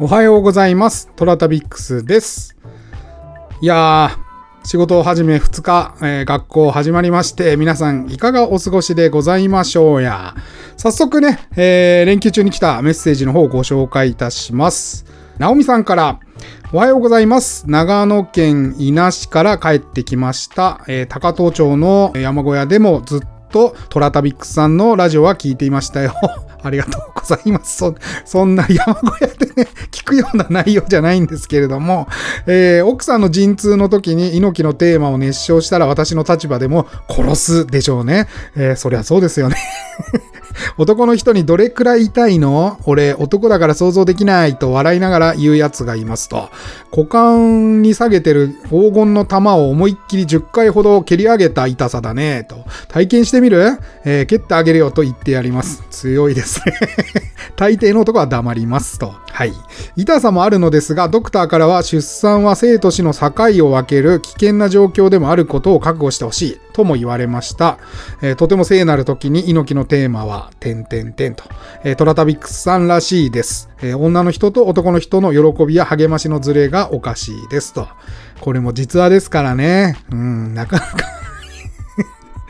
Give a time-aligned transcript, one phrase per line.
[0.00, 1.10] おはようございます。
[1.16, 2.56] トラタビックスです。
[3.60, 10.36] いやー、仕事を始め2日、えー学校始まりまして、皆さんいかがお過ごしでございましょうや。
[10.76, 15.04] 早速ね、えー連休中に来たメッセージの方をご紹介いたします。
[15.38, 16.20] なおみさんから、
[16.72, 17.64] おはようございます。
[17.66, 20.80] 長野県伊那市から帰ってきました。
[20.86, 26.14] えー高遠町の山小屋でもずっとトラタビックスさんのラジオは聞いていましたよ。
[26.60, 27.84] ありがとうございます。
[28.24, 29.68] そんな山小屋でね、
[30.08, 32.08] くような内容じゃないんですけれども、
[32.46, 38.28] えー奥さんの陣痛の時に猪木のテーマを熱唱したら私の立場でも殺すでしょうね。
[38.56, 39.56] えーそりゃそうですよね。
[40.76, 42.78] 男の人にどれくらい痛いの？
[42.84, 46.48] 俺男だから想像できないと笑いながら言うやつがいますと。
[46.90, 52.56] 股間に下げてる黄金の玉を思いっきり10回ほど蹴り上げた痛さだねと。
[52.88, 53.78] 体験してみる？
[54.04, 55.84] えー蹴ってあげるよと言ってやります。
[55.90, 56.74] 強いですね。
[57.56, 59.14] 大抵の男は黙りますと。
[59.30, 59.52] はい。
[59.96, 63.32] 痛さもあるのですが、ドクターからは出産は生と死の境
[63.66, 67.78] を分ける危険な状況でもあることを覚悟してほしいとも言われました。
[68.22, 71.44] えーとても聖なる時に猪木のテーマは、点々点と。
[71.84, 73.68] えートラタビックスさんらしいです。
[73.82, 77.88] えー女の人と男の人の喜びや励ましのズレがおかしいですと。
[78.40, 79.96] これも実話ですからね。
[80.10, 81.17] うん、なかなか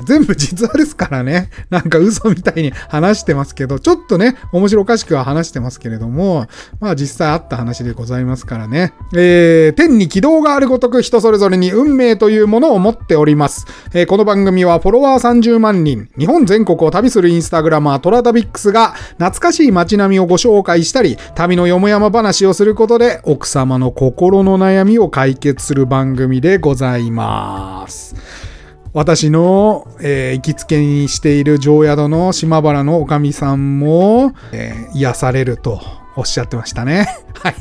[0.05, 1.51] 全部実話ですからね。
[1.71, 6.47] なんか嘘みたいに話してますけど、ちょっとね、面白おかしくは話してますけれども、
[6.81, 8.93] まあ実際あった話でございますからね。
[9.15, 13.67] えー、天に軌道があるごとく人それぞれに運命というものを持っております。
[13.95, 28.48] えーこの番組はフォロワー30万人、日本全国を旅するインスタグラマートラタビックスが懐かしい街並みをご紹介したり、旅のよもやま話をすることで奥様の心の悩みを解決する番組でございます。
[28.93, 35.81] 私の、えー行きつけにしている常宿の島原のおかみさんも、えー癒されると
[36.17, 37.07] おっしゃってましたね。
[37.43, 37.55] はい。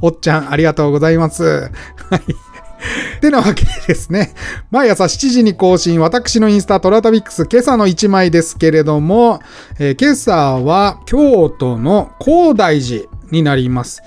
[0.00, 1.44] おっちゃん、ありがとうございます。
[1.44, 2.22] はい。
[3.20, 4.34] てなわけでですね、
[4.70, 9.40] 毎朝7時に更新、私のインスタトラタビックス今朝の1枚ですけれども、
[9.78, 14.02] えー今朝は京都の高大寺になります。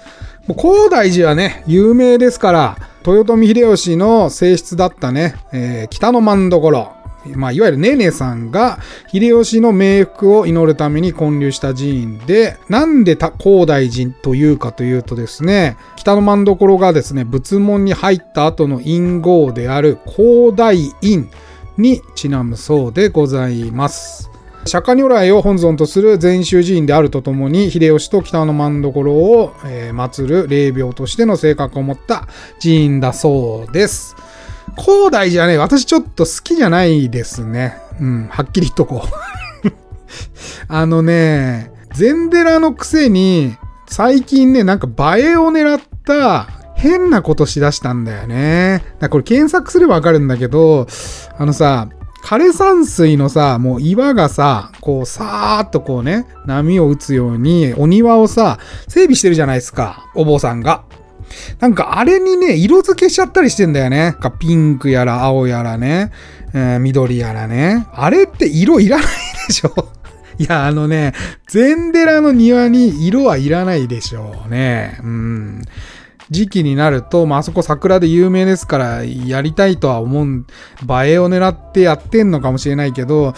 [0.47, 6.93] もう高大寺はね、有名ですから、豊臣秀吉の正室だったね、えー北の真所、
[7.33, 8.79] まあ、いわゆるネネさんが
[9.11, 21.29] 秀吉の冥福を祈るために建立した寺院で、なんで高大寺というかというとですね、北の真所がですね、仏門に入った後の陰号である高大院
[21.77, 24.34] にちなむそうでございます。
[24.67, 32.27] 釈迦如来を本尊とする禅宗寺院であるとともに、秀吉と北の真所を、えー祀る霊廟としての性格を持った
[32.59, 34.15] 寺院だそうです。
[34.75, 37.77] 高大寺はね、私ちょっと好きじゃないですね。
[38.01, 39.69] うん、はっきり言っとこう。
[40.67, 43.55] あのね、禅寺のくせに、
[43.87, 44.87] 最近ね、なんか
[45.17, 48.83] 映えを狙った変なことしだしたんだよね。
[48.99, 50.87] だこれ検索すればわかるんだけど、
[51.37, 51.87] あのさ、
[52.25, 60.85] 枯山水のさ、もう岩がさ、こうさーっとこうね、波を打つように、お庭をさ、整備してるじゃないですか、お坊さんが。
[61.59, 64.15] なんかあれにね、色付けしちゃったりしてんだよね。
[64.19, 66.11] かピンクやら青やらね、
[66.55, 67.85] えー緑やらね。
[67.93, 69.05] あれって色いらない
[69.47, 69.89] でしょ
[70.39, 71.13] いや、あのね、
[71.47, 74.97] 禅寺の庭に色はいらないでしょうね。
[75.03, 75.61] うん。
[76.29, 80.45] 時期になると、まあ、そこ桜で有名ですから、やりたいとは思う、
[81.05, 83.33] 映えを狙ってやってんのかもしれないけど、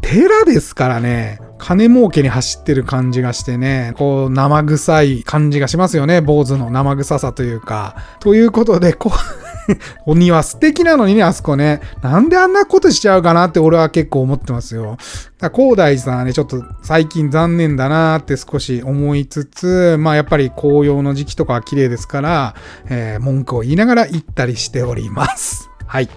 [0.00, 7.96] 寺ですからね、金儲けに走ってる感じがしてね、こう、生臭い感じがしますよね、坊主の生臭さというか。
[8.20, 9.47] ということで、こう、
[10.06, 11.80] お庭素敵なのにね、あそこね。
[12.02, 14.96] なんであんなことしちゃうかなって俺は結構思ってますよ。
[15.38, 22.54] だ高大寺さんはね、ちょっと最近残念だなーって少し思いつつ、まあやっぱり紅葉の時期とかは綺麗ですから、
[22.88, 25.68] えー文句を言いながら行ったりしております。
[25.86, 26.08] はい。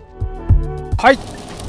[0.98, 1.20] はい。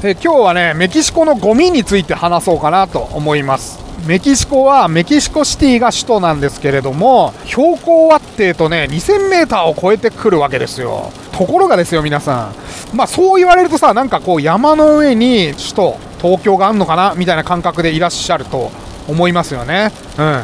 [0.03, 3.79] えー今日はね、メキシコのゴミについて話そうかなと思います。
[4.05, 11.11] メキシコはメキシコシティが首都なんですけれども、標高はってとね、2000メーターを超えてくるわけですよ。
[11.33, 12.51] ところがですよ、皆さ
[12.93, 12.95] ん。
[12.95, 18.71] まあそう言われるとさ、なんかこう山の上に首都、東京があんのかなみたいな感覚でいらっしゃると
[19.07, 19.91] 思いますよね。
[20.17, 20.43] うん。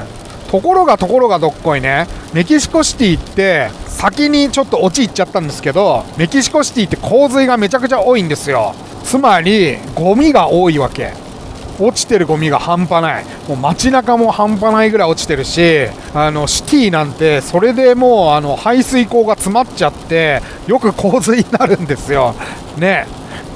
[0.50, 8.74] ところがところがどっこいね、メキシコシティって、先にちょっと落ち行っちゃったんですけど、メキシコシティって洪水がめちゃくちゃ多いんですよ。
[9.04, 11.14] つまり、ゴミが多いわけ。
[11.80, 13.26] 落ちてるゴミが半端ない。
[13.48, 22.36] もう街中も半端ないぐらい落ちてるしあのシティなんてそれでもうあの排水溝が詰まっちゃってよく洪水になるんですよ。
[22.78, 23.08] ね。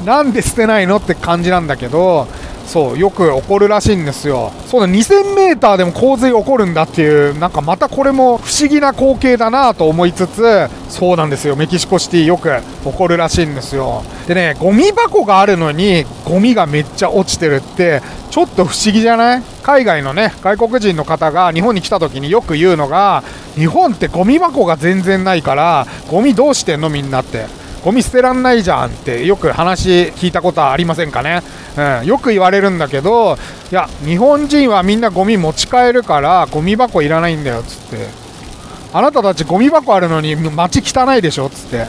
[0.05, 2.27] なんで捨てないのって感じなんだけど
[2.65, 4.51] そうよく起こるらしいんですよ。
[4.67, 11.55] そうだ 2000m でも洪水起こるんだっていうなんかまたこれも不思議な光景だなと思いつつそうなんですよ。
[11.55, 12.49] メキシコシティよく
[12.83, 14.03] 起こるらしいんですよ。
[14.27, 18.01] でねゴミ箱があるのにゴミがめっちゃ落ちてるって
[18.31, 19.43] ちょっと不思議じゃない？
[19.61, 23.23] 海外のね外国人の方が日本に来た時によく言うのが
[23.55, 27.45] 日本ってゴミ箱が全然ないからゴミどうしてんのみんなって。
[27.83, 31.41] ゴミ捨てらんないじゃんってよく話聞いたことはありませんかね、
[32.01, 33.37] うん、よく言われるんだけど
[33.71, 38.23] いや日本人はみんなゴミ持ち帰るからゴミ箱いらないんだよっつって。
[38.95, 41.87] あなたたちゴミ箱あるのに街汚いでしょっつって。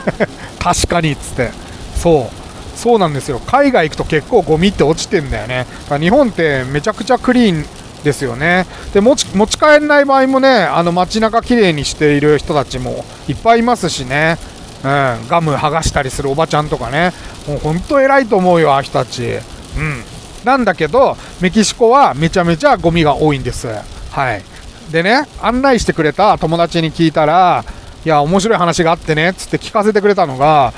[0.60, 1.50] 確かにっつって。
[1.96, 2.78] そう。
[2.78, 3.40] そうなんですよ。
[3.46, 5.66] 海外行くと結構ゴミって落ちてんだよね。
[5.98, 7.64] 日本ってめちゃくちゃクリーン
[8.04, 8.66] ですよね。
[8.92, 14.36] で持ち持ち帰らない場合もねあの街中きれいにしている人たちもいっぱいいますしね。
[14.84, 17.12] うん、ガム剥がしたりするおばちゃんとかね、
[17.48, 19.24] もう本当偉いと思うよ、ああ人たち。
[19.24, 20.04] うん。
[20.44, 23.68] なんだけど、メキシコはめちゃめちゃゴミが多いんです。
[24.10, 24.42] はい。
[24.92, 27.64] でね、案内してくれた友達に聞いたら、
[28.04, 30.74] いや、面白い話があってね、つって聞かせてくれたのが、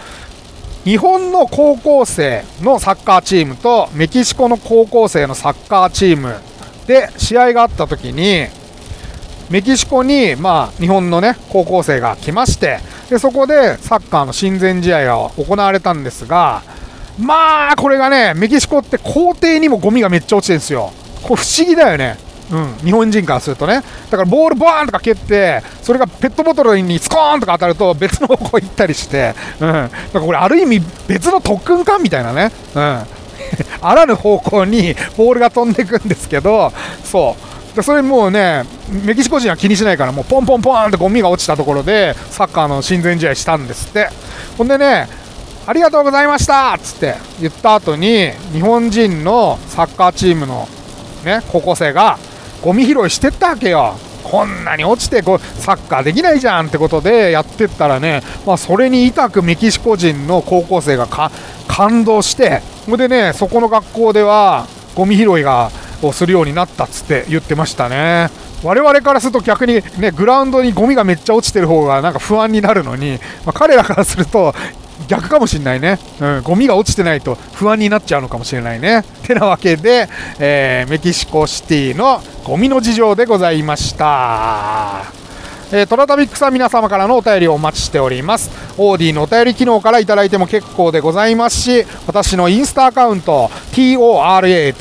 [0.87, 6.37] 日本の高校生のサッカーチームとメキシコの高校生のサッカーチーム
[6.87, 8.47] で試合があった時に
[9.51, 12.79] メキシコに、まあ、日本のね高校生が来まして
[13.11, 16.63] でそこでサッカーの親善試合が行われたんですが、
[17.19, 20.93] まあ、これがね、メキシコって校庭にもゴミがめっちゃ落ちてるんですよ。
[21.23, 22.19] これ不思議だよね。
[22.51, 23.83] うん、日本人からするとね。
[24.11, 29.69] だからボールバーンとか蹴って、それがペットボトルにスコーンとか当たると別の方向行ったりして、うん。
[29.69, 32.53] だからこれある意味別の特訓かみたいなね。
[32.75, 33.07] うん。
[33.81, 36.73] あらぬ方向にボールが飛んでいくんですけど、
[37.05, 37.56] そう。
[37.77, 38.65] でそれもうね、
[39.05, 44.09] メキシコ人は気にしないから、もうポンポンポンってゴミが落ちたところで、サッカーの親善試合したんですって。
[44.57, 45.07] ほんでね、
[45.67, 50.67] ありがとうございましたっつって言った後に、日本人のサッカーチームの
[51.23, 52.19] ね、高校生が、
[52.63, 53.99] ゴミ拾いしてったわけよ。
[54.23, 61.07] こんなに落ちてこうサッカーできないじゃんってことでやってったらね、まあ、それに痛くメキシコ人の高校生が
[61.69, 65.71] 感動して、それでね、そこの学校ではゴミ拾いが
[66.03, 68.29] をするようになったっつって言ってましたね。
[68.63, 74.55] 我々からすると逆にね、グラウンドにゴミがめっちゃ落ちてる方がなんか不安になるのに、まあ、彼らからすると
[75.09, 79.05] 逆かもしれないね、うん、ゴミが落ちてないと不安になっちゃうのかもしれないね。
[79.23, 80.09] てなわけで、
[80.39, 85.26] えー、メキシコシティのゴミの事情でございました。
[85.73, 88.51] えー、トラタビックさん皆様からのお便りをお待ちしております。
[88.79, 94.77] オーディのお便り機能からいただいても結構でございますし、私のインスタアカウント、TORATABIX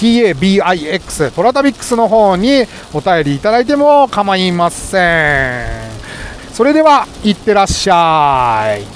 [1.32, 5.66] トラタビックスの方にお便りいただいても構いません。
[6.54, 8.95] それでは、いってらっしゃい。